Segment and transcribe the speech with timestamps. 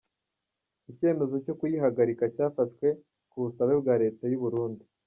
[0.91, 2.87] Icyemezo cyo kuyihagarika cyafashwe
[3.31, 4.83] ku busabe bwa Leta y’u Burundi.